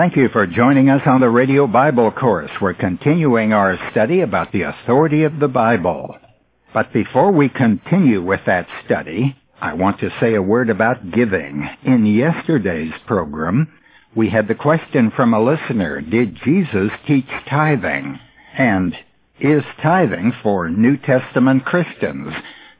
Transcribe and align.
Thank 0.00 0.16
you 0.16 0.30
for 0.30 0.46
joining 0.46 0.88
us 0.88 1.02
on 1.04 1.20
the 1.20 1.28
Radio 1.28 1.66
Bible 1.66 2.10
course. 2.10 2.50
We're 2.58 2.72
continuing 2.72 3.52
our 3.52 3.76
study 3.90 4.22
about 4.22 4.50
the 4.50 4.62
authority 4.62 5.24
of 5.24 5.38
the 5.38 5.46
Bible. 5.46 6.16
But 6.72 6.90
before 6.90 7.30
we 7.32 7.50
continue 7.50 8.22
with 8.22 8.40
that 8.46 8.66
study, 8.86 9.36
I 9.60 9.74
want 9.74 10.00
to 10.00 10.08
say 10.18 10.32
a 10.32 10.40
word 10.40 10.70
about 10.70 11.10
giving. 11.10 11.68
In 11.84 12.06
yesterday's 12.06 12.94
program, 13.06 13.70
we 14.16 14.30
had 14.30 14.48
the 14.48 14.54
question 14.54 15.12
from 15.14 15.34
a 15.34 15.44
listener, 15.44 16.00
did 16.00 16.34
Jesus 16.46 16.90
teach 17.06 17.28
tithing? 17.46 18.18
And 18.56 18.94
is 19.38 19.64
tithing 19.82 20.32
for 20.42 20.70
New 20.70 20.96
Testament 20.96 21.66
Christians? 21.66 22.32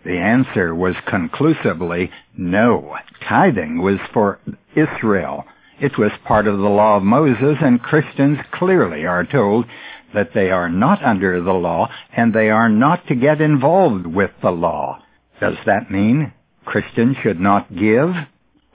The 0.06 0.16
answer 0.16 0.74
was 0.74 0.94
conclusively 1.06 2.10
no. 2.34 2.96
Tithing 3.28 3.82
was 3.82 3.98
for 4.14 4.38
Israel. 4.74 5.44
It 5.80 5.96
was 5.96 6.12
part 6.26 6.46
of 6.46 6.58
the 6.58 6.68
law 6.68 6.98
of 6.98 7.02
Moses, 7.02 7.56
and 7.62 7.82
Christians 7.82 8.38
clearly 8.52 9.06
are 9.06 9.24
told 9.24 9.64
that 10.12 10.34
they 10.34 10.50
are 10.50 10.68
not 10.68 11.02
under 11.02 11.40
the 11.40 11.52
law 11.52 11.88
and 12.14 12.34
they 12.34 12.50
are 12.50 12.68
not 12.68 13.06
to 13.06 13.14
get 13.14 13.40
involved 13.40 14.06
with 14.06 14.30
the 14.42 14.50
law. 14.50 15.02
Does 15.40 15.56
that 15.66 15.90
mean 15.90 16.32
Christians 16.64 17.16
should 17.22 17.40
not 17.40 17.74
give? 17.74 18.10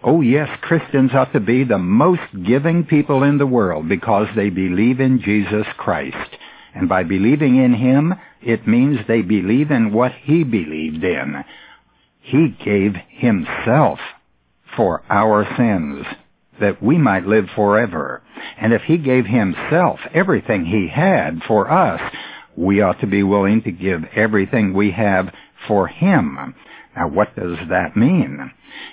Oh 0.03 0.21
yes, 0.21 0.49
Christians 0.61 1.11
ought 1.13 1.33
to 1.33 1.39
be 1.39 1.63
the 1.63 1.77
most 1.77 2.21
giving 2.45 2.85
people 2.85 3.23
in 3.23 3.37
the 3.37 3.47
world 3.47 3.87
because 3.87 4.27
they 4.35 4.49
believe 4.49 4.99
in 4.99 5.21
Jesus 5.21 5.65
Christ. 5.77 6.37
And 6.73 6.89
by 6.89 7.03
believing 7.03 7.57
in 7.57 7.73
Him, 7.73 8.15
it 8.41 8.67
means 8.67 8.99
they 9.07 9.21
believe 9.21 9.71
in 9.71 9.93
what 9.93 10.11
He 10.23 10.43
believed 10.43 11.03
in. 11.03 11.43
He 12.21 12.49
gave 12.63 12.95
Himself 13.09 13.99
for 14.75 15.03
our 15.09 15.45
sins, 15.55 16.05
that 16.59 16.81
we 16.81 16.97
might 16.97 17.25
live 17.25 17.45
forever. 17.55 18.21
And 18.57 18.73
if 18.73 18.83
He 18.83 18.97
gave 18.97 19.25
Himself, 19.25 19.99
everything 20.13 20.65
He 20.65 20.87
had 20.87 21.41
for 21.47 21.69
us, 21.71 22.01
we 22.55 22.81
ought 22.81 22.99
to 23.01 23.07
be 23.07 23.23
willing 23.23 23.61
to 23.63 23.71
give 23.71 24.03
everything 24.15 24.73
we 24.73 24.91
have 24.91 25.33
for 25.67 25.87
Him. 25.87 26.55
Now 26.95 27.07
what 27.09 27.35
does 27.35 27.57
that 27.69 27.97
mean? 27.97 28.51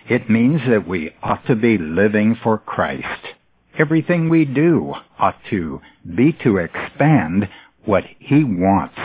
It 0.09 0.31
means 0.31 0.61
that 0.69 0.87
we 0.87 1.13
ought 1.23 1.47
to 1.47 1.57
be 1.57 1.79
living 1.79 2.37
for 2.43 2.59
Christ. 2.59 3.35
Everything 3.79 4.29
we 4.29 4.45
do 4.45 4.95
ought 5.19 5.39
to 5.51 5.81
be 6.15 6.33
to 6.45 6.59
expand 6.59 7.49
what 7.85 8.05
he 8.19 8.45
wants. 8.45 8.99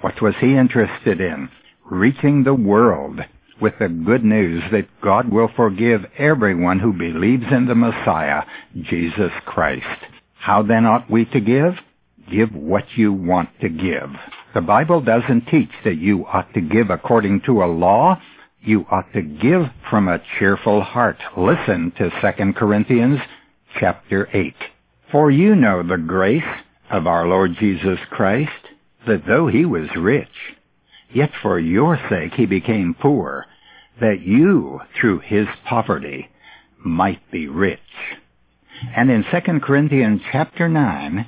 What 0.00 0.20
was 0.20 0.34
he 0.40 0.56
interested 0.56 1.20
in? 1.20 1.48
Reaching 1.84 2.44
the 2.44 2.54
world 2.54 3.20
with 3.60 3.74
the 3.78 3.88
good 3.88 4.24
news 4.24 4.62
that 4.72 4.88
God 5.00 5.30
will 5.30 5.50
forgive 5.56 6.02
everyone 6.16 6.78
who 6.78 6.92
believes 6.92 7.44
in 7.50 7.66
the 7.66 7.74
Messiah, 7.74 8.42
Jesus 8.74 9.32
Christ. 9.44 9.86
How 10.38 10.62
then 10.62 10.86
ought 10.86 11.10
we 11.10 11.24
to 11.26 11.40
give? 11.40 11.74
Give 12.30 12.54
what 12.54 12.84
you 12.96 13.12
want 13.12 13.48
to 13.60 13.68
give. 13.68 14.10
The 14.54 14.60
Bible 14.60 15.00
doesn't 15.00 15.46
teach 15.46 15.70
that 15.84 15.96
you 15.96 16.26
ought 16.26 16.52
to 16.54 16.60
give 16.60 16.90
according 16.90 17.42
to 17.42 17.62
a 17.62 17.66
law. 17.66 18.20
You 18.60 18.86
ought 18.90 19.12
to 19.12 19.22
give 19.22 19.62
from 19.90 20.08
a 20.08 20.22
cheerful 20.38 20.82
heart. 20.82 21.18
Listen 21.36 21.92
to 21.98 22.10
2 22.10 22.52
Corinthians 22.54 23.20
chapter 23.78 24.28
8. 24.32 24.54
For 25.10 25.30
you 25.30 25.54
know 25.54 25.82
the 25.82 25.96
grace 25.96 26.42
of 26.90 27.06
our 27.06 27.26
Lord 27.26 27.52
Jesus 27.58 27.98
Christ, 28.10 28.50
that 29.06 29.26
though 29.26 29.46
he 29.46 29.64
was 29.64 29.88
rich, 29.96 30.28
yet 31.12 31.30
for 31.42 31.58
your 31.58 31.98
sake 32.08 32.34
he 32.34 32.46
became 32.46 32.94
poor, 32.98 33.46
that 34.00 34.20
you, 34.20 34.80
through 34.98 35.20
his 35.20 35.46
poverty, 35.64 36.28
might 36.84 37.30
be 37.30 37.48
rich. 37.48 37.80
And 38.96 39.10
in 39.10 39.24
2 39.24 39.60
Corinthians 39.60 40.20
chapter 40.30 40.68
9, 40.68 41.26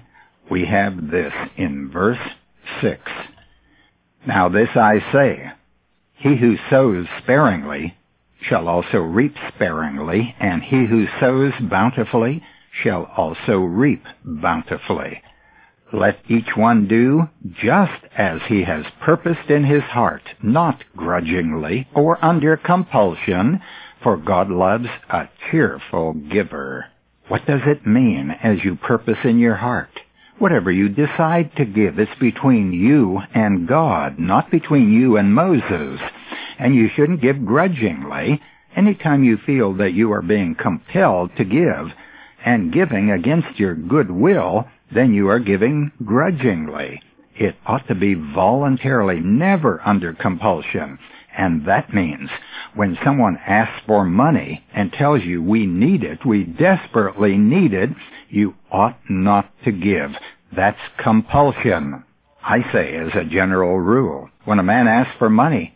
we 0.51 0.67
have 0.67 1.11
this 1.11 1.33
in 1.57 1.91
verse 1.91 2.19
6. 2.81 3.01
Now 4.27 4.49
this 4.49 4.69
I 4.75 5.01
say, 5.13 5.51
he 6.15 6.37
who 6.37 6.57
sows 6.69 7.07
sparingly 7.23 7.97
shall 8.43 8.69
also 8.69 8.99
reap 8.99 9.35
sparingly, 9.55 10.35
and 10.39 10.63
he 10.63 10.87
who 10.87 11.07
sows 11.19 11.53
bountifully 11.61 12.43
shall 12.83 13.11
also 13.17 13.59
reap 13.59 14.05
bountifully. 14.25 15.23
Let 15.93 16.19
each 16.29 16.57
one 16.57 16.87
do 16.87 17.29
just 17.53 18.05
as 18.17 18.41
he 18.49 18.63
has 18.63 18.85
purposed 19.01 19.51
in 19.51 19.65
his 19.65 19.83
heart, 19.83 20.23
not 20.43 20.85
grudgingly 20.97 21.89
or 21.95 22.25
under 22.25 22.57
compulsion, 22.57 23.61
for 24.03 24.17
God 24.17 24.51
loves 24.51 24.89
a 25.09 25.29
cheerful 25.51 26.13
giver. 26.13 26.87
What 27.27 27.45
does 27.47 27.63
it 27.67 27.87
mean 27.87 28.31
as 28.31 28.65
you 28.65 28.77
purpose 28.77 29.19
in 29.25 29.39
your 29.39 29.57
heart? 29.57 30.01
Whatever 30.39 30.71
you 30.71 30.89
decide 30.89 31.55
to 31.57 31.65
give 31.65 31.99
is 31.99 32.09
between 32.21 32.73
you 32.73 33.21
and 33.35 33.67
God, 33.69 34.19
not 34.19 34.51
between 34.51 34.93
you 34.93 35.17
and 35.17 35.35
Moses. 35.35 36.01
And 36.59 36.75
you 36.75 36.89
shouldn't 36.95 37.21
give 37.21 37.45
grudgingly. 37.45 38.41
Anytime 38.77 39.25
you 39.25 39.39
feel 39.45 39.75
that 39.75 39.93
you 39.93 40.13
are 40.13 40.23
being 40.23 40.55
compelled 40.55 41.37
to 41.37 41.45
give, 41.45 41.93
and 42.45 42.73
giving 42.73 43.11
against 43.11 43.59
your 43.59 43.75
good 43.75 44.11
will, 44.11 44.67
then 44.95 45.15
you 45.15 45.29
are 45.29 45.39
giving 45.39 45.93
grudgingly. 46.05 47.03
It 47.37 47.57
ought 47.67 47.87
to 47.89 47.95
be 47.95 48.15
voluntarily, 48.15 49.21
never 49.21 49.81
under 49.85 50.13
compulsion. 50.13 50.99
And 51.37 51.67
that 51.67 51.95
means 51.95 52.29
when 52.75 52.99
someone 53.05 53.39
asks 53.47 53.83
for 53.87 54.05
money 54.05 54.65
and 54.75 54.93
tells 54.93 55.23
you 55.23 55.43
we 55.43 55.65
need 55.67 56.03
it, 56.03 56.27
we 56.27 56.45
desperately 56.45 57.39
need 57.39 57.73
it, 57.73 57.91
you 58.29 58.55
ought 58.71 58.99
not 59.09 59.51
to 59.65 59.73
give. 59.73 60.11
That's 60.55 60.79
compulsion. 61.03 62.05
I 62.43 62.73
say 62.73 62.97
as 62.97 63.13
a 63.15 63.25
general 63.25 63.79
rule, 63.79 64.29
when 64.45 64.59
a 64.59 64.65
man 64.65 64.89
asks 64.89 65.15
for 65.19 65.31
money, 65.31 65.75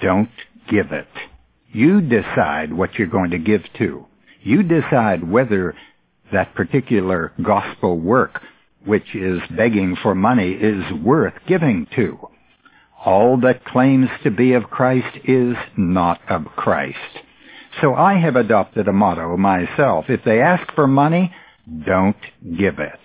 don't 0.00 0.30
give 0.68 0.92
it. 0.92 1.08
You 1.72 2.00
decide 2.00 2.72
what 2.72 2.94
you're 2.94 3.08
going 3.08 3.30
to 3.30 3.38
give 3.38 3.62
to. 3.78 4.06
You 4.42 4.62
decide 4.62 5.28
whether 5.28 5.74
that 6.32 6.54
particular 6.54 7.32
gospel 7.42 7.98
work 7.98 8.40
which 8.84 9.14
is 9.14 9.40
begging 9.56 9.96
for 10.02 10.14
money, 10.14 10.52
is 10.52 10.92
worth 11.02 11.34
giving 11.46 11.86
to. 11.96 12.18
All 13.04 13.36
that 13.40 13.64
claims 13.64 14.08
to 14.22 14.30
be 14.30 14.52
of 14.52 14.70
Christ 14.70 15.18
is 15.24 15.56
not 15.76 16.20
of 16.28 16.44
Christ. 16.56 16.98
So 17.80 17.94
I 17.94 18.18
have 18.18 18.36
adopted 18.36 18.86
a 18.86 18.92
motto 18.92 19.36
myself. 19.36 20.06
If 20.08 20.24
they 20.24 20.40
ask 20.40 20.72
for 20.74 20.86
money, 20.86 21.32
don't 21.86 22.16
give 22.58 22.78
it. 22.78 23.00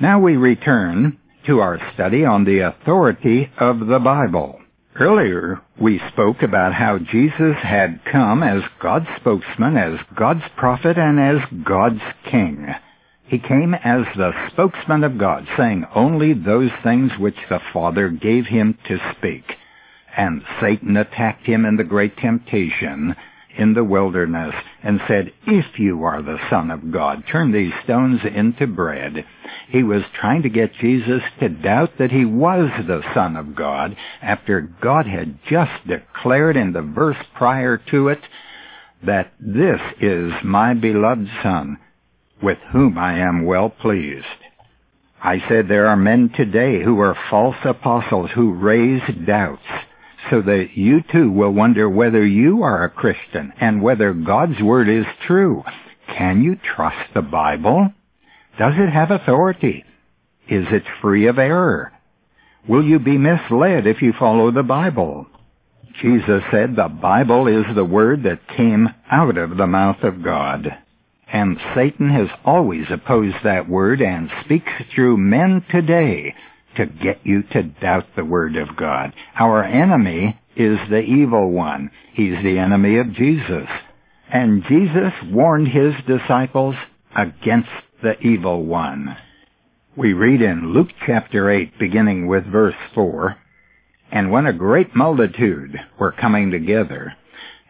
Now 0.00 0.20
we 0.20 0.36
return 0.36 1.18
to 1.46 1.60
our 1.60 1.80
study 1.94 2.24
on 2.24 2.44
the 2.44 2.60
authority 2.60 3.50
of 3.58 3.86
the 3.86 3.98
Bible. 3.98 4.60
Earlier, 4.98 5.60
we 5.80 6.00
spoke 6.12 6.42
about 6.42 6.72
how 6.72 6.98
Jesus 6.98 7.56
had 7.62 8.00
come 8.10 8.42
as 8.42 8.62
God's 8.80 9.06
spokesman, 9.16 9.76
as 9.76 9.98
God's 10.16 10.44
prophet, 10.56 10.96
and 10.98 11.20
as 11.20 11.62
God's 11.64 12.00
king. 12.30 12.66
He 13.26 13.38
came 13.38 13.74
as 13.74 14.04
the 14.16 14.32
spokesman 14.52 15.02
of 15.02 15.18
God, 15.18 15.48
saying 15.56 15.84
only 15.94 16.32
those 16.32 16.70
things 16.84 17.10
which 17.18 17.36
the 17.48 17.60
Father 17.72 18.08
gave 18.08 18.46
him 18.46 18.78
to 18.86 18.98
speak. 19.16 19.56
And 20.16 20.42
Satan 20.60 20.96
attacked 20.96 21.44
him 21.44 21.64
in 21.64 21.76
the 21.76 21.84
great 21.84 22.16
temptation 22.16 23.16
in 23.58 23.74
the 23.74 23.84
wilderness 23.84 24.54
and 24.82 25.00
said, 25.08 25.32
If 25.46 25.78
you 25.78 26.04
are 26.04 26.22
the 26.22 26.38
Son 26.48 26.70
of 26.70 26.92
God, 26.92 27.24
turn 27.26 27.50
these 27.50 27.72
stones 27.82 28.20
into 28.24 28.66
bread. 28.66 29.24
He 29.68 29.82
was 29.82 30.02
trying 30.20 30.42
to 30.42 30.48
get 30.48 30.74
Jesus 30.74 31.22
to 31.40 31.48
doubt 31.48 31.98
that 31.98 32.12
he 32.12 32.24
was 32.24 32.70
the 32.86 33.02
Son 33.12 33.36
of 33.36 33.56
God 33.56 33.96
after 34.22 34.60
God 34.60 35.06
had 35.06 35.38
just 35.48 35.86
declared 35.86 36.56
in 36.56 36.72
the 36.72 36.82
verse 36.82 37.16
prior 37.34 37.78
to 37.90 38.08
it 38.08 38.20
that 39.04 39.32
this 39.40 39.80
is 40.00 40.32
my 40.44 40.74
beloved 40.74 41.28
Son 41.42 41.78
with 42.42 42.58
whom 42.72 42.98
I 42.98 43.18
am 43.18 43.44
well 43.44 43.70
pleased. 43.70 44.26
I 45.22 45.42
said 45.48 45.68
there 45.68 45.86
are 45.86 45.96
men 45.96 46.30
today 46.34 46.82
who 46.82 47.00
are 47.00 47.16
false 47.30 47.56
apostles 47.64 48.30
who 48.34 48.52
raise 48.52 49.02
doubts 49.26 49.62
so 50.30 50.42
that 50.42 50.68
you 50.74 51.02
too 51.12 51.30
will 51.30 51.50
wonder 51.50 51.88
whether 51.88 52.24
you 52.24 52.62
are 52.62 52.84
a 52.84 52.90
Christian 52.90 53.52
and 53.60 53.82
whether 53.82 54.12
God's 54.12 54.60
Word 54.60 54.88
is 54.88 55.06
true. 55.26 55.64
Can 56.16 56.42
you 56.42 56.56
trust 56.56 57.14
the 57.14 57.22
Bible? 57.22 57.92
Does 58.58 58.74
it 58.76 58.90
have 58.90 59.10
authority? 59.10 59.84
Is 60.48 60.66
it 60.70 60.84
free 61.00 61.26
of 61.26 61.38
error? 61.38 61.92
Will 62.68 62.84
you 62.84 62.98
be 62.98 63.18
misled 63.18 63.86
if 63.86 64.02
you 64.02 64.12
follow 64.18 64.50
the 64.50 64.62
Bible? 64.62 65.26
Jesus 66.00 66.42
said 66.50 66.76
the 66.76 66.88
Bible 66.88 67.46
is 67.46 67.64
the 67.74 67.84
Word 67.84 68.24
that 68.24 68.56
came 68.56 68.88
out 69.10 69.38
of 69.38 69.56
the 69.56 69.66
mouth 69.66 70.02
of 70.02 70.22
God. 70.22 70.76
And 71.32 71.58
Satan 71.74 72.10
has 72.10 72.28
always 72.44 72.86
opposed 72.90 73.36
that 73.42 73.68
word 73.68 74.00
and 74.00 74.30
speaks 74.44 74.72
through 74.94 75.16
men 75.16 75.64
today 75.70 76.34
to 76.76 76.86
get 76.86 77.20
you 77.24 77.42
to 77.42 77.62
doubt 77.62 78.06
the 78.14 78.24
word 78.24 78.56
of 78.56 78.76
God. 78.76 79.12
Our 79.38 79.64
enemy 79.64 80.38
is 80.54 80.78
the 80.88 81.00
evil 81.00 81.50
one. 81.50 81.90
He's 82.12 82.42
the 82.42 82.58
enemy 82.58 82.98
of 82.98 83.12
Jesus. 83.12 83.68
And 84.32 84.64
Jesus 84.68 85.12
warned 85.24 85.68
his 85.68 85.94
disciples 86.06 86.76
against 87.14 87.70
the 88.02 88.18
evil 88.20 88.64
one. 88.64 89.16
We 89.96 90.12
read 90.12 90.42
in 90.42 90.74
Luke 90.74 90.90
chapter 91.06 91.50
8, 91.50 91.78
beginning 91.78 92.26
with 92.26 92.44
verse 92.44 92.74
4, 92.94 93.36
And 94.12 94.30
when 94.30 94.46
a 94.46 94.52
great 94.52 94.94
multitude 94.94 95.80
were 95.98 96.12
coming 96.12 96.50
together, 96.50 97.14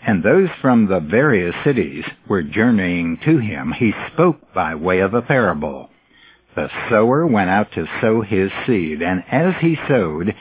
and 0.07 0.23
those 0.23 0.49
from 0.63 0.87
the 0.87 1.01
various 1.01 1.55
cities 1.65 2.05
were 2.29 2.43
journeying 2.43 3.19
to 3.25 3.39
him, 3.39 3.73
he 3.73 3.93
spoke 4.13 4.55
by 4.55 4.73
way 4.73 5.01
of 5.01 5.15
a 5.15 5.21
parable. 5.21 5.91
The 6.55 6.71
sower 6.89 7.27
went 7.27 7.51
out 7.51 7.73
to 7.73 7.89
sow 8.01 8.23
his 8.23 8.53
seed, 8.67 9.03
and 9.03 9.25
as 9.31 9.55
he 9.61 9.77
sowed, 9.89 10.33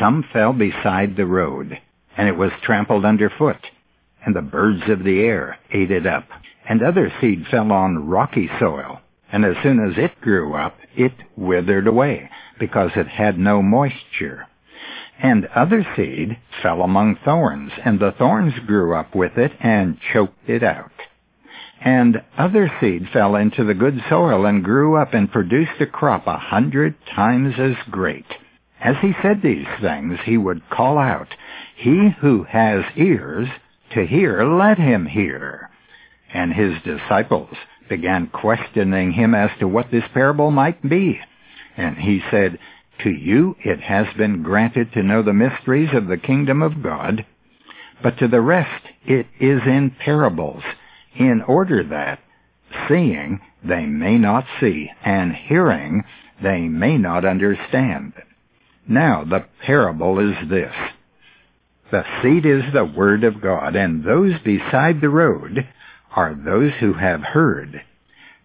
some 0.00 0.24
fell 0.32 0.54
beside 0.54 1.14
the 1.14 1.26
road, 1.26 1.78
and 2.16 2.26
it 2.26 2.36
was 2.38 2.52
trampled 2.62 3.04
underfoot, 3.04 3.60
and 4.24 4.34
the 4.34 4.40
birds 4.40 4.88
of 4.88 5.04
the 5.04 5.20
air 5.20 5.58
ate 5.70 5.90
it 5.90 6.06
up. 6.06 6.24
And 6.66 6.82
other 6.82 7.12
seed 7.20 7.46
fell 7.50 7.70
on 7.70 8.08
rocky 8.08 8.48
soil, 8.58 9.00
and 9.30 9.44
as 9.44 9.56
soon 9.62 9.78
as 9.78 9.98
it 9.98 10.20
grew 10.22 10.54
up, 10.54 10.76
it 10.96 11.12
withered 11.36 11.86
away, 11.86 12.30
because 12.58 12.92
it 12.96 13.08
had 13.08 13.38
no 13.38 13.60
moisture. 13.60 14.46
And 15.20 15.46
other 15.54 15.86
seed 15.96 16.38
fell 16.62 16.82
among 16.82 17.16
thorns, 17.24 17.72
and 17.84 18.00
the 18.00 18.12
thorns 18.12 18.54
grew 18.66 18.94
up 18.94 19.14
with 19.14 19.38
it 19.38 19.52
and 19.60 19.98
choked 20.12 20.48
it 20.48 20.62
out. 20.62 20.90
And 21.84 22.22
other 22.38 22.70
seed 22.80 23.08
fell 23.12 23.34
into 23.34 23.64
the 23.64 23.74
good 23.74 24.02
soil 24.08 24.46
and 24.46 24.64
grew 24.64 24.96
up 24.96 25.14
and 25.14 25.30
produced 25.30 25.80
a 25.80 25.86
crop 25.86 26.26
a 26.26 26.36
hundred 26.36 26.94
times 27.06 27.54
as 27.58 27.74
great. 27.90 28.26
As 28.80 28.96
he 29.00 29.12
said 29.22 29.42
these 29.42 29.66
things, 29.80 30.18
he 30.24 30.36
would 30.36 30.68
call 30.70 30.98
out, 30.98 31.28
He 31.76 32.10
who 32.20 32.44
has 32.44 32.84
ears 32.96 33.48
to 33.94 34.06
hear, 34.06 34.44
let 34.44 34.78
him 34.78 35.06
hear. 35.06 35.70
And 36.32 36.52
his 36.52 36.80
disciples 36.82 37.56
began 37.88 38.28
questioning 38.28 39.12
him 39.12 39.34
as 39.34 39.50
to 39.58 39.68
what 39.68 39.90
this 39.90 40.04
parable 40.14 40.50
might 40.50 40.88
be. 40.88 41.20
And 41.76 41.96
he 41.96 42.22
said, 42.30 42.58
To 43.00 43.10
you 43.10 43.56
it 43.64 43.80
has 43.80 44.06
been 44.16 44.42
granted 44.42 44.92
to 44.92 45.02
know 45.02 45.22
the 45.22 45.32
mysteries 45.32 45.90
of 45.92 46.06
the 46.06 46.18
kingdom 46.18 46.62
of 46.62 46.82
God, 46.82 47.26
but 48.02 48.18
to 48.18 48.28
the 48.28 48.40
rest 48.40 48.84
it 49.04 49.26
is 49.40 49.62
in 49.66 49.94
parables, 49.98 50.62
in 51.16 51.42
order 51.42 51.82
that, 51.84 52.20
seeing, 52.88 53.40
they 53.64 53.86
may 53.86 54.18
not 54.18 54.44
see, 54.60 54.90
and 55.04 55.34
hearing, 55.34 56.04
they 56.42 56.60
may 56.60 56.98
not 56.98 57.24
understand. 57.24 58.12
Now 58.88 59.24
the 59.24 59.46
parable 59.64 60.18
is 60.18 60.48
this. 60.48 60.74
The 61.90 62.04
seed 62.22 62.46
is 62.46 62.72
the 62.72 62.84
word 62.84 63.22
of 63.24 63.40
God, 63.40 63.76
and 63.76 64.02
those 64.04 64.38
beside 64.40 65.00
the 65.00 65.10
road 65.10 65.66
are 66.14 66.34
those 66.34 66.72
who 66.80 66.94
have 66.94 67.22
heard. 67.22 67.82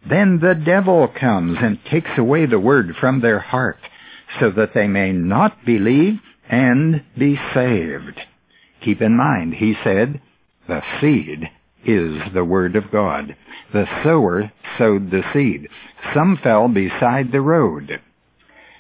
Then 0.08 0.40
the 0.40 0.54
devil 0.54 1.08
comes 1.08 1.58
and 1.62 1.80
takes 1.86 2.18
away 2.18 2.46
the 2.46 2.60
word 2.60 2.96
from 3.00 3.22
their 3.22 3.40
heart, 3.40 3.80
so 4.40 4.52
that 4.52 4.74
they 4.74 4.88
may 4.88 5.12
not 5.12 5.66
believe 5.66 6.20
and 6.50 7.04
be 7.18 7.40
saved. 7.54 8.20
Keep 8.82 9.02
in 9.02 9.16
mind, 9.16 9.56
he 9.56 9.76
said, 9.84 10.22
the 10.68 10.82
seed 11.00 11.50
is 11.86 12.22
the 12.34 12.44
word 12.44 12.76
of 12.76 12.92
God. 12.92 13.36
The 13.74 13.86
sower 14.04 14.52
sowed 14.78 15.12
the 15.12 15.24
seed. 15.34 15.70
Some 16.14 16.38
fell 16.42 16.68
beside 16.68 17.32
the 17.32 17.42
road. 17.42 18.02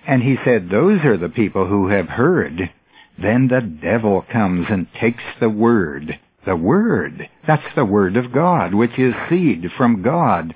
And 0.05 0.23
he 0.23 0.37
said, 0.45 0.69
those 0.69 1.03
are 1.03 1.17
the 1.17 1.29
people 1.29 1.67
who 1.67 1.89
have 1.89 2.07
heard. 2.07 2.71
Then 3.17 3.47
the 3.47 3.61
devil 3.61 4.23
comes 4.31 4.67
and 4.69 4.87
takes 4.99 5.23
the 5.39 5.49
word 5.49 6.19
the 6.47 6.55
Word. 6.55 7.29
That's 7.45 7.75
the 7.75 7.85
Word 7.85 8.17
of 8.17 8.31
God, 8.31 8.73
which 8.73 8.97
is 8.97 9.13
seed 9.29 9.65
from 9.77 10.01
God. 10.01 10.55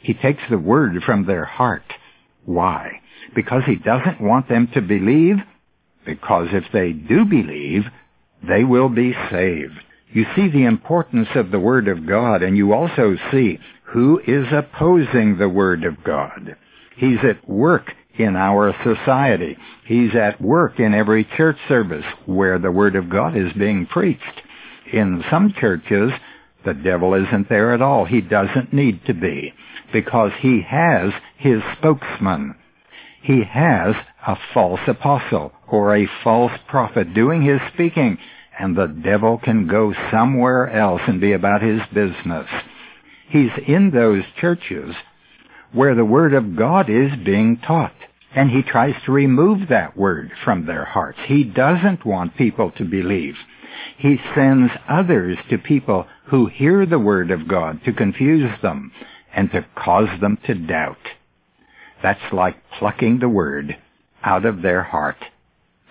He 0.00 0.14
takes 0.14 0.42
the 0.50 0.58
Word 0.58 1.02
from 1.04 1.26
their 1.26 1.44
heart. 1.44 1.84
Why? 2.46 3.00
Because 3.34 3.64
He 3.66 3.76
doesn't 3.76 4.20
want 4.20 4.48
them 4.48 4.68
to 4.74 4.80
believe? 4.80 5.36
Because 6.06 6.48
if 6.52 6.64
they 6.72 6.92
do 6.92 7.24
believe, 7.24 7.84
they 8.46 8.64
will 8.64 8.88
be 8.88 9.14
saved. 9.30 9.78
You 10.12 10.24
see 10.34 10.48
the 10.48 10.64
importance 10.64 11.28
of 11.34 11.50
the 11.50 11.60
Word 11.60 11.88
of 11.88 12.06
God, 12.06 12.42
and 12.42 12.56
you 12.56 12.72
also 12.72 13.16
see 13.30 13.58
who 13.82 14.20
is 14.26 14.46
opposing 14.52 15.36
the 15.36 15.48
Word 15.48 15.84
of 15.84 16.02
God. 16.04 16.56
He's 16.96 17.18
at 17.22 17.46
work 17.48 17.92
in 18.16 18.36
our 18.36 18.74
society. 18.82 19.58
He's 19.84 20.14
at 20.14 20.40
work 20.40 20.80
in 20.80 20.94
every 20.94 21.24
church 21.36 21.58
service 21.68 22.04
where 22.24 22.58
the 22.58 22.72
Word 22.72 22.96
of 22.96 23.10
God 23.10 23.36
is 23.36 23.52
being 23.52 23.86
preached 23.86 24.42
in 24.92 25.24
some 25.30 25.52
churches, 25.52 26.12
the 26.66 26.74
devil 26.74 27.14
isn't 27.14 27.48
there 27.48 27.72
at 27.72 27.80
all. 27.80 28.04
He 28.04 28.20
doesn't 28.20 28.74
need 28.74 29.06
to 29.06 29.14
be 29.14 29.54
because 29.92 30.32
he 30.40 30.60
has 30.68 31.12
his 31.38 31.62
spokesman. 31.78 32.56
He 33.22 33.42
has 33.42 33.94
a 34.26 34.36
false 34.52 34.80
apostle 34.86 35.52
or 35.68 35.96
a 35.96 36.08
false 36.22 36.52
prophet 36.68 37.14
doing 37.14 37.42
his 37.42 37.60
speaking 37.72 38.18
and 38.58 38.76
the 38.76 38.86
devil 38.86 39.38
can 39.38 39.66
go 39.66 39.94
somewhere 40.10 40.70
else 40.70 41.02
and 41.06 41.20
be 41.20 41.32
about 41.32 41.62
his 41.62 41.80
business. 41.92 42.48
He's 43.28 43.50
in 43.66 43.90
those 43.90 44.22
churches 44.40 44.94
where 45.72 45.94
the 45.94 46.04
Word 46.04 46.32
of 46.32 46.56
God 46.56 46.88
is 46.88 47.10
being 47.24 47.58
taught. 47.58 47.92
And 48.34 48.50
he 48.50 48.62
tries 48.62 48.94
to 49.04 49.12
remove 49.12 49.68
that 49.68 49.96
Word 49.96 50.30
from 50.44 50.66
their 50.66 50.84
hearts. 50.84 51.18
He 51.26 51.44
doesn't 51.44 52.04
want 52.04 52.36
people 52.36 52.70
to 52.72 52.84
believe. 52.84 53.34
He 53.98 54.18
sends 54.34 54.72
others 54.88 55.38
to 55.50 55.58
people 55.58 56.06
who 56.26 56.46
hear 56.46 56.86
the 56.86 56.98
Word 56.98 57.30
of 57.30 57.48
God 57.48 57.80
to 57.84 57.92
confuse 57.92 58.50
them 58.62 58.92
and 59.34 59.50
to 59.52 59.64
cause 59.76 60.08
them 60.20 60.38
to 60.46 60.54
doubt. 60.54 60.96
That's 62.02 62.32
like 62.32 62.56
plucking 62.78 63.20
the 63.20 63.28
Word 63.28 63.76
out 64.22 64.44
of 64.44 64.62
their 64.62 64.82
heart. 64.82 65.16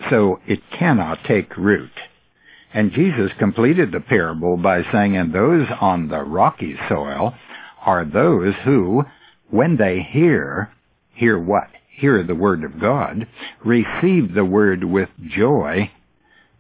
So 0.09 0.39
it 0.45 0.59
cannot 0.77 1.23
take 1.25 1.55
root. 1.57 1.91
And 2.73 2.91
Jesus 2.91 3.31
completed 3.39 3.91
the 3.91 4.01
parable 4.01 4.57
by 4.57 4.83
saying, 4.91 5.15
and 5.15 5.33
those 5.33 5.67
on 5.79 6.09
the 6.09 6.21
rocky 6.21 6.75
soil 6.89 7.33
are 7.85 8.03
those 8.03 8.53
who, 8.65 9.03
when 9.49 9.77
they 9.77 10.01
hear, 10.01 10.71
hear 11.13 11.39
what? 11.39 11.69
Hear 11.87 12.23
the 12.23 12.35
word 12.35 12.65
of 12.65 12.81
God, 12.81 13.25
receive 13.63 14.33
the 14.33 14.43
word 14.43 14.83
with 14.83 15.07
joy, 15.25 15.89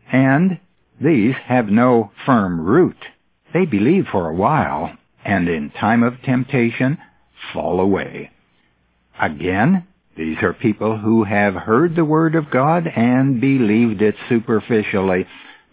and 0.09 0.59
these 1.01 1.35
have 1.45 1.67
no 1.67 2.11
firm 2.25 2.61
root. 2.61 2.95
They 3.55 3.65
believe 3.65 4.07
for 4.11 4.29
a 4.29 4.35
while, 4.35 4.91
and 5.23 5.47
in 5.47 5.69
time 5.69 6.03
of 6.03 6.21
temptation, 6.23 6.97
fall 7.53 7.79
away. 7.79 8.31
Again, 9.17 9.87
these 10.17 10.43
are 10.43 10.51
people 10.51 10.97
who 10.97 11.23
have 11.23 11.53
heard 11.53 11.95
the 11.95 12.03
Word 12.03 12.35
of 12.35 12.51
God 12.51 12.85
and 12.85 13.39
believed 13.39 14.01
it 14.01 14.15
superficially, 14.27 15.25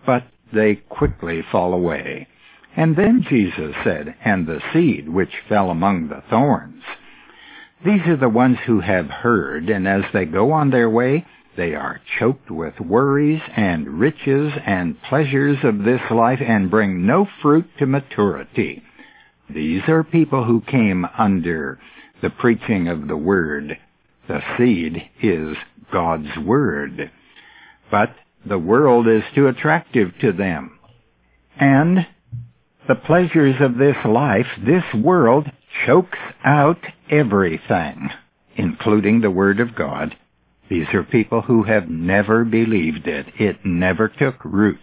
but 0.07 0.23
they 0.53 0.77
quickly 0.77 1.43
fall 1.51 1.75
away. 1.75 2.29
And 2.77 2.95
then 2.95 3.27
Jesus 3.29 3.75
said, 3.83 4.15
and 4.25 4.47
the 4.47 4.63
seed 4.73 5.09
which 5.09 5.43
fell 5.49 5.69
among 5.69 6.07
the 6.07 6.23
thorns. 6.31 6.85
These 7.85 8.07
are 8.07 8.17
the 8.17 8.29
ones 8.29 8.59
who 8.65 8.79
have 8.79 9.11
heard, 9.11 9.69
and 9.69 9.89
as 9.89 10.05
they 10.13 10.25
go 10.25 10.53
on 10.53 10.71
their 10.71 10.89
way, 10.89 11.27
they 11.57 11.75
are 11.75 12.01
choked 12.19 12.51
with 12.51 12.81
worries 12.81 13.43
and 13.57 14.01
riches 14.01 14.53
and 14.65 15.01
pleasures 15.03 15.59
of 15.63 15.85
this 15.85 16.01
life 16.11 16.41
and 16.41 16.71
bring 16.71 17.07
no 17.07 17.27
fruit 17.43 17.67
to 17.79 17.87
maturity. 17.87 18.83
These 19.51 19.83
are 19.89 20.03
people 20.03 20.45
who 20.45 20.63
came 20.63 21.05
under 21.19 21.79
the 22.23 22.31
preaching 22.31 22.89
of 22.89 23.07
the 23.07 23.17
Word. 23.17 23.77
The 24.29 24.41
seed 24.57 25.11
is 25.21 25.57
God's 25.93 26.39
Word. 26.39 27.11
But 27.91 28.15
the 28.47 28.59
world 28.59 29.07
is 29.07 29.23
too 29.35 29.49
attractive 29.49 30.13
to 30.21 30.33
them. 30.33 30.79
And 31.59 32.07
the 32.89 32.95
pleasures 32.95 33.57
of 33.61 33.77
this 33.77 33.97
life, 34.07 34.47
this 34.65 34.85
world, 34.95 35.51
chokes 35.85 36.19
out 36.45 36.81
everything, 37.11 38.09
including 38.57 39.21
the 39.21 39.31
Word 39.31 39.61
of 39.61 39.75
God 39.75 40.17
these 40.73 40.95
are 40.95 41.03
people 41.03 41.43
who 41.43 41.65
have 41.65 41.91
never 41.91 42.47
believed 42.47 43.07
it. 43.07 43.27
It 43.39 43.59
never 43.63 44.09
took 44.09 44.43
root 44.43 44.81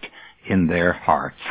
in 0.48 0.68
their 0.68 0.94
hearts. 0.94 1.42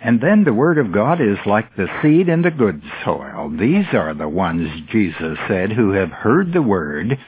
And 0.00 0.20
then 0.20 0.44
the 0.44 0.54
Word 0.54 0.78
of 0.78 0.92
God 0.92 1.20
is 1.20 1.44
like 1.44 1.74
the 1.74 1.88
seed 2.00 2.28
in 2.28 2.42
the 2.42 2.52
good 2.52 2.80
soil. 3.04 3.50
These 3.50 3.86
are 3.92 4.14
the 4.14 4.28
ones, 4.28 4.68
Jesus 4.92 5.36
said, 5.48 5.72
who 5.72 5.90
have 5.90 6.10
heard 6.10 6.52
the 6.52 6.62
Word 6.62 7.18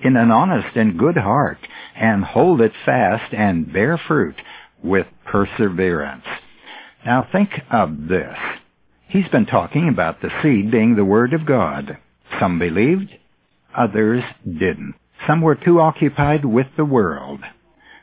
in 0.00 0.16
an 0.16 0.30
honest 0.30 0.74
and 0.76 0.98
good 0.98 1.18
heart 1.18 1.58
and 1.94 2.24
hold 2.24 2.62
it 2.62 2.72
fast 2.86 3.34
and 3.34 3.70
bear 3.70 3.98
fruit 3.98 4.36
with 4.82 5.06
perseverance. 5.26 6.24
Now 7.04 7.28
think 7.30 7.50
of 7.70 8.08
this. 8.08 8.38
He's 9.08 9.28
been 9.28 9.46
talking 9.46 9.90
about 9.90 10.22
the 10.22 10.30
seed 10.42 10.70
being 10.70 10.96
the 10.96 11.04
Word 11.04 11.34
of 11.34 11.44
God. 11.44 11.98
Some 12.40 12.58
believed, 12.58 13.10
others 13.76 14.24
didn't. 14.42 14.94
Some 15.26 15.40
were 15.40 15.54
too 15.54 15.80
occupied 15.80 16.44
with 16.44 16.66
the 16.76 16.84
world. 16.84 17.40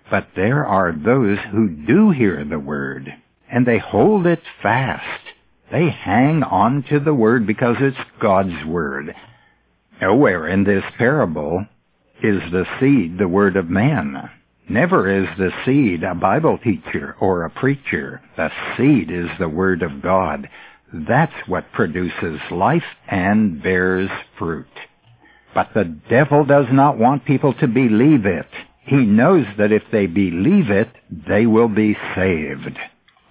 But 0.09 0.27
there 0.35 0.65
are 0.65 0.91
those 0.91 1.39
who 1.51 1.69
do 1.69 2.11
hear 2.11 2.43
the 2.45 2.59
word, 2.59 3.13
and 3.49 3.65
they 3.65 3.79
hold 3.79 4.27
it 4.27 4.41
fast. 4.61 5.21
They 5.71 5.89
hang 5.89 6.43
on 6.43 6.83
to 6.89 6.99
the 6.99 7.13
word 7.13 7.47
because 7.47 7.77
it's 7.79 7.97
God's 8.21 8.65
word. 8.65 9.15
Nowhere 10.01 10.47
in 10.47 10.63
this 10.63 10.83
parable 10.97 11.65
is 12.21 12.41
the 12.51 12.65
seed 12.79 13.17
the 13.17 13.27
word 13.27 13.55
of 13.55 13.69
man. 13.69 14.29
Never 14.69 15.09
is 15.09 15.27
the 15.37 15.51
seed 15.65 16.03
a 16.03 16.15
Bible 16.15 16.57
teacher 16.57 17.15
or 17.19 17.43
a 17.43 17.49
preacher. 17.49 18.21
The 18.37 18.49
seed 18.77 19.11
is 19.11 19.29
the 19.37 19.49
Word 19.49 19.83
of 19.83 20.01
God. 20.01 20.49
That's 20.93 21.47
what 21.47 21.71
produces 21.73 22.39
life 22.49 22.83
and 23.07 23.61
bears 23.61 24.09
fruit. 24.37 24.67
But 25.53 25.73
the 25.73 25.85
devil 25.85 26.45
does 26.45 26.65
not 26.71 26.97
want 26.97 27.25
people 27.25 27.53
to 27.55 27.67
believe 27.67 28.25
it. 28.25 28.47
He 28.85 28.97
knows 28.97 29.45
that 29.57 29.71
if 29.71 29.83
they 29.91 30.07
believe 30.07 30.69
it, 30.69 30.89
they 31.09 31.45
will 31.45 31.69
be 31.69 31.95
saved. 32.15 32.77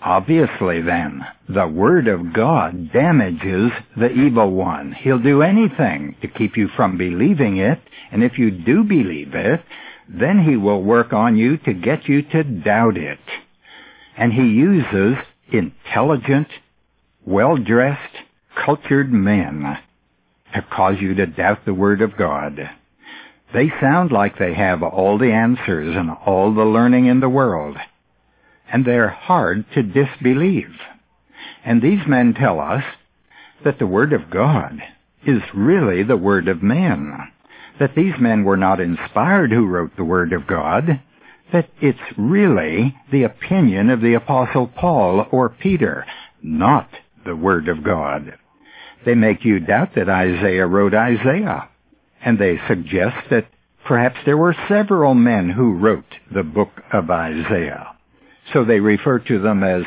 Obviously 0.01 0.81
then, 0.83 1.25
the 1.49 1.67
Word 1.69 2.09
of 2.09 2.33
God 2.33 2.93
damages 2.93 3.71
the 3.97 4.11
evil 4.11 4.51
one. 4.51 4.93
He'll 4.93 5.19
do 5.19 5.43
anything 5.43 6.17
to 6.23 6.29
keep 6.29 6.57
you 6.57 6.69
from 6.69 6.97
believing 6.97 7.59
it, 7.59 7.79
and 8.11 8.25
if 8.25 8.39
you 8.39 8.51
do 8.51 8.83
believe 8.83 9.35
it, 9.35 9.61
then 10.09 10.43
he 10.43 10.57
will 10.57 10.83
work 10.83 11.13
on 11.13 11.37
you 11.37 11.57
to 11.59 11.73
get 11.73 12.09
you 12.09 12.23
to 12.23 12.43
doubt 12.43 12.97
it. 12.97 13.21
And 14.17 14.33
he 14.33 14.49
uses 14.49 15.17
intelligent, 15.53 16.49
well-dressed, 17.25 18.17
cultured 18.57 19.13
men 19.13 19.79
to 20.55 20.63
cause 20.63 20.97
you 21.01 21.15
to 21.15 21.27
doubt 21.27 21.65
the 21.65 21.75
Word 21.75 22.03
of 22.03 22.17
God. 22.17 22.71
They 23.53 23.71
sound 23.81 24.13
like 24.13 24.39
they 24.39 24.55
have 24.55 24.83
all 24.83 25.19
the 25.19 25.33
answers 25.33 25.97
and 25.97 26.11
all 26.11 26.55
the 26.55 26.65
learning 26.65 27.07
in 27.07 27.21
the 27.21 27.29
world, 27.29 27.77
and 28.71 28.85
they're 28.85 29.09
hard 29.09 29.65
to 29.75 29.83
disbelieve. 29.83 30.75
And 31.65 31.83
these 31.83 32.07
men 32.07 32.35
tell 32.35 32.61
us 32.61 32.85
that 33.65 33.79
the 33.79 33.87
Word 33.87 34.13
of 34.13 34.31
God 34.31 34.83
is 35.27 35.43
really 35.55 36.03
the 36.03 36.17
Word 36.17 36.49
of 36.49 36.63
men 36.63 37.33
that 37.79 37.95
these 37.97 38.15
men 38.21 38.45
were 38.45 38.57
not 38.57 38.81
inspired 38.81 39.51
who 39.51 39.67
wrote 39.67 39.97
the 39.97 40.05
Word 40.05 40.33
of 40.33 40.47
God, 40.47 41.01
that 41.53 41.69
it's 41.81 41.99
really 42.17 42.97
the 43.11 43.25
opinion 43.25 43.91
of 43.91 44.01
the 44.01 44.15
Apostle 44.15 44.69
Paul 44.69 45.27
or 45.31 45.49
Peter, 45.49 46.07
not 46.43 46.89
the 47.25 47.37
Word 47.37 47.69
of 47.69 47.83
God. 47.83 48.39
They 49.05 49.15
make 49.15 49.45
you 49.45 49.61
doubt 49.61 49.95
that 49.97 50.09
Isaiah 50.09 50.67
wrote 50.67 50.95
Isaiah, 50.95 51.69
and 52.25 52.39
they 52.39 52.59
suggest 52.69 53.31
that 53.31 53.47
perhaps 53.85 54.19
there 54.25 54.37
were 54.37 54.57
several 54.69 55.15
men 55.15 55.51
who 55.51 55.73
wrote 55.73 56.15
the 56.33 56.45
book 56.45 56.83
of 56.93 57.11
Isaiah. 57.11 57.97
So 58.53 58.65
they 58.65 58.81
refer 58.81 59.19
to 59.19 59.39
them 59.41 59.65
as 59.65 59.85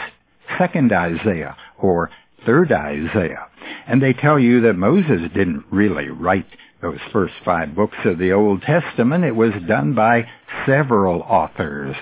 second 0.58 0.92
Isaiah 0.92 1.56
or 1.78 2.12
third 2.46 2.72
Isaiah. 2.72 3.48
And 3.88 4.02
they 4.02 4.14
tell 4.14 4.40
you 4.40 4.62
that 4.62 4.74
Moses 4.74 5.22
didn't 5.34 5.66
really 5.72 6.10
write 6.10 6.48
those 6.82 7.00
first 7.12 7.34
five 7.44 7.74
books 7.74 7.98
of 8.06 8.20
the 8.20 8.32
Old 8.32 8.62
Testament, 8.62 9.24
it 9.24 9.36
was 9.36 9.54
done 9.68 9.96
by 9.96 10.28
several 10.66 11.22
authors, 11.22 11.96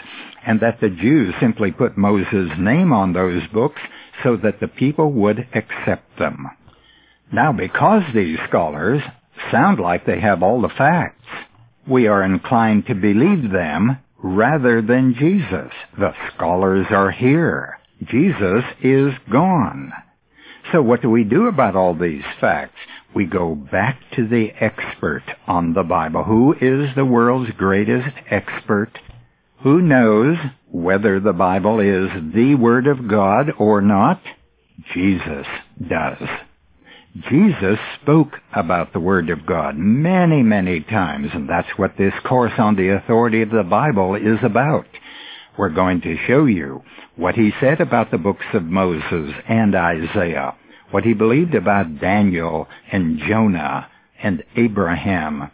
and 0.46 0.60
that 0.60 0.82
the 0.82 0.90
Jews 0.90 1.34
simply 1.40 1.72
put 1.72 1.98
Moses' 1.98 2.52
name 2.58 2.92
on 2.92 3.14
those 3.14 3.48
books 3.54 3.82
so 4.24 4.36
that 4.38 4.60
the 4.60 4.68
people 4.68 5.12
would 5.12 5.48
accept 5.54 6.18
them. 6.20 6.50
Now, 7.34 7.52
because 7.52 8.04
these 8.14 8.38
scholars 8.48 9.02
sound 9.52 9.80
like 9.80 10.06
they 10.06 10.20
have 10.20 10.44
all 10.44 10.62
the 10.62 10.70
facts, 10.70 11.26
we 11.88 12.08
are 12.08 12.24
inclined 12.24 12.86
to 12.88 12.96
believe 12.96 13.52
them 13.52 13.98
rather 14.18 14.82
than 14.82 15.16
Jesus. 15.20 15.74
The 15.98 16.14
scholars 16.34 16.88
are 16.92 17.12
here. 17.12 17.80
Jesus 18.02 18.64
is 18.82 19.14
gone. 19.32 19.92
So 20.72 20.82
what 20.82 21.02
do 21.02 21.10
we 21.10 21.24
do 21.24 21.48
about 21.48 21.76
all 21.76 21.96
these 21.96 22.24
facts? 22.40 22.78
we 23.14 23.26
go 23.26 23.56
back 23.56 24.00
to 24.16 24.28
the 24.28 24.52
expert 24.60 25.24
on 25.48 25.74
the 25.74 25.84
Bible. 25.84 26.24
Who 26.24 26.54
is 26.54 26.96
the 26.96 27.06
world's 27.06 27.52
greatest 27.52 28.16
expert? 28.30 28.92
Who 29.64 29.82
knows 29.82 30.38
whether 30.72 31.20
the 31.20 31.34
Bible 31.34 31.80
is 31.80 32.34
the 32.34 32.56
Word 32.56 32.88
of 32.88 33.08
God 33.08 33.52
or 33.58 33.82
not? 33.82 34.22
Jesus 34.94 35.46
does. 35.80 36.28
Jesus 37.30 37.78
spoke 38.02 38.40
about 38.54 38.94
the 38.94 39.00
Word 39.00 39.30
of 39.30 39.46
God 39.46 39.78
many, 39.78 40.42
many 40.42 40.82
times, 40.82 41.30
and 41.34 41.48
that's 41.48 41.78
what 41.78 41.98
this 41.98 42.14
course 42.24 42.54
on 42.58 42.76
the 42.76 42.90
authority 42.90 43.42
of 43.42 43.52
the 43.52 43.64
Bible 43.64 44.16
is 44.16 44.40
about. 44.44 44.88
We're 45.58 45.70
going 45.70 46.02
to 46.02 46.18
show 46.26 46.46
you 46.46 46.84
what 47.16 47.36
he 47.36 47.52
said 47.60 47.82
about 47.82 48.10
the 48.10 48.18
books 48.18 48.46
of 48.54 48.64
Moses 48.64 49.34
and 49.48 49.76
Isaiah 49.76 50.56
what 50.94 51.04
he 51.04 51.14
believed 51.14 51.56
about 51.56 52.00
Daniel 52.00 52.68
and 52.92 53.18
Jonah 53.18 53.90
and 54.22 54.44
Abraham. 54.56 55.50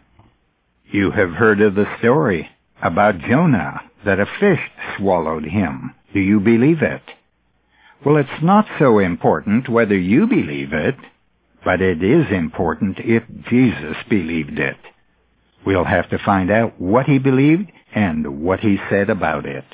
You 0.92 1.12
have 1.12 1.30
heard 1.30 1.62
of 1.62 1.74
the 1.74 1.86
story 1.98 2.50
about 2.82 3.18
Jonah, 3.20 3.80
that 4.04 4.20
a 4.20 4.26
fish 4.38 4.60
swallowed 4.98 5.46
him. 5.46 5.94
Do 6.12 6.20
you 6.20 6.40
believe 6.40 6.82
it? 6.82 7.00
Well, 8.04 8.18
it's 8.18 8.42
not 8.42 8.66
so 8.78 8.98
important 8.98 9.70
whether 9.70 9.96
you 9.96 10.26
believe 10.26 10.74
it, 10.74 10.96
but 11.64 11.80
it 11.80 12.02
is 12.02 12.26
important 12.30 12.98
if 12.98 13.22
Jesus 13.48 13.96
believed 14.08 14.58
it. 14.58 14.76
We'll 15.64 15.84
have 15.84 16.08
to 16.10 16.18
find 16.18 16.50
out 16.50 16.80
what 16.80 17.06
he 17.06 17.18
believed 17.18 17.70
and 17.94 18.42
what 18.42 18.60
he 18.60 18.78
said 18.88 19.10
about 19.10 19.46
it. 19.46 19.64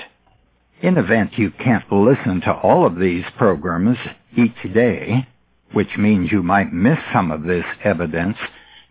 In 0.82 0.98
event 0.98 1.38
you 1.38 1.50
can't 1.50 1.90
listen 1.90 2.40
to 2.42 2.52
all 2.52 2.86
of 2.86 2.98
these 2.98 3.24
programs 3.38 3.98
each 4.36 4.74
day, 4.74 5.26
which 5.72 5.96
means 5.96 6.32
you 6.32 6.42
might 6.42 6.72
miss 6.72 6.98
some 7.12 7.30
of 7.30 7.44
this 7.44 7.64
evidence, 7.82 8.36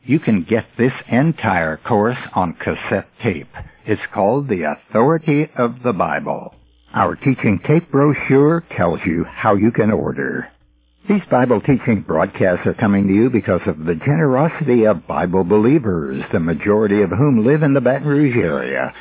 you 0.04 0.20
can 0.20 0.44
get 0.44 0.66
this 0.78 0.94
entire 1.08 1.78
course 1.78 2.18
on 2.34 2.54
cassette 2.54 3.08
tape. 3.22 3.54
It's 3.86 4.02
called 4.14 4.48
The 4.48 4.64
Authority 4.64 5.50
of 5.58 5.84
the 5.84 5.94
Bible. 5.94 6.56
Our 6.94 7.16
teaching 7.16 7.60
tape 7.68 7.92
brochure 7.92 8.64
tells 8.76 9.00
you 9.06 9.26
how 9.26 9.56
you 9.56 9.72
can 9.72 9.92
order. 9.92 10.48
These 11.08 11.22
Bible 11.30 11.62
teaching 11.62 12.04
broadcasts 12.08 12.66
are 12.66 12.74
coming 12.74 13.08
to 13.08 13.14
you 13.14 13.30
because 13.30 13.62
of 13.68 13.78
the 13.78 13.94
generosity 13.94 14.86
of 14.86 15.06
Bible 15.06 15.44
believers, 15.44 16.24
the 16.34 16.40
majority 16.40 17.04
of 17.04 17.12
whom 17.12 17.46
live 17.46 17.62
in 17.62 17.76
the 17.76 17.82
Baton 17.82 18.08
Rouge 18.08 18.36
area. 18.36 18.92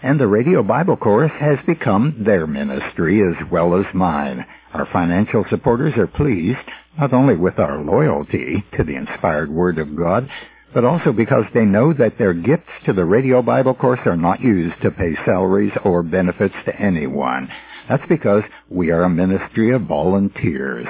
And 0.00 0.20
the 0.20 0.28
Radio 0.28 0.62
Bible 0.62 0.96
Course 0.96 1.32
has 1.40 1.58
become 1.66 2.22
their 2.24 2.46
ministry 2.46 3.20
as 3.20 3.50
well 3.50 3.74
as 3.74 3.92
mine. 3.92 4.46
Our 4.72 4.86
financial 4.92 5.44
supporters 5.50 5.94
are 5.96 6.06
pleased 6.06 6.58
not 6.96 7.12
only 7.12 7.34
with 7.34 7.58
our 7.58 7.82
loyalty 7.82 8.64
to 8.76 8.84
the 8.84 8.94
inspired 8.94 9.50
Word 9.50 9.80
of 9.80 9.96
God, 9.96 10.30
but 10.72 10.84
also 10.84 11.10
because 11.10 11.46
they 11.52 11.64
know 11.64 11.92
that 11.92 12.16
their 12.16 12.32
gifts 12.32 12.70
to 12.86 12.92
the 12.92 13.04
Radio 13.04 13.42
Bible 13.42 13.74
course 13.74 14.00
are 14.06 14.16
not 14.16 14.40
used 14.40 14.80
to 14.82 14.92
pay 14.92 15.16
salaries 15.24 15.72
or 15.84 16.04
benefits 16.04 16.54
to 16.66 16.80
anyone. 16.80 17.50
That's 17.88 18.06
because 18.08 18.44
we 18.68 18.92
are 18.92 19.02
a 19.02 19.10
ministry 19.10 19.74
of 19.74 19.82
volunteers. 19.82 20.86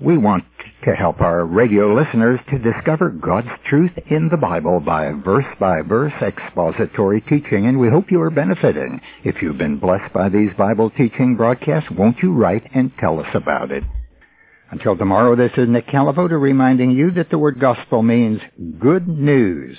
We 0.00 0.18
want 0.18 0.44
to 0.84 0.94
help 0.94 1.20
our 1.20 1.44
radio 1.44 1.94
listeners 1.94 2.40
to 2.50 2.58
discover 2.58 3.10
God's 3.10 3.48
truth 3.68 3.92
in 4.10 4.28
the 4.28 4.36
Bible 4.36 4.80
by 4.80 5.12
verse-by-verse 5.12 6.14
expository 6.20 7.20
teaching, 7.20 7.66
and 7.66 7.78
we 7.78 7.88
hope 7.88 8.10
you 8.10 8.20
are 8.20 8.30
benefiting. 8.30 9.00
If 9.22 9.40
you've 9.40 9.56
been 9.56 9.78
blessed 9.78 10.12
by 10.12 10.28
these 10.30 10.50
Bible 10.58 10.90
teaching 10.90 11.36
broadcasts, 11.36 11.90
won't 11.92 12.18
you 12.22 12.32
write 12.32 12.68
and 12.74 12.90
tell 12.98 13.20
us 13.20 13.34
about 13.34 13.70
it? 13.70 13.84
Until 14.70 14.96
tomorrow, 14.96 15.36
this 15.36 15.52
is 15.56 15.68
Nick 15.68 15.86
Calavoda 15.86 16.40
reminding 16.40 16.90
you 16.90 17.12
that 17.12 17.30
the 17.30 17.38
word 17.38 17.60
gospel 17.60 18.02
means 18.02 18.40
good 18.80 19.06
news. 19.06 19.78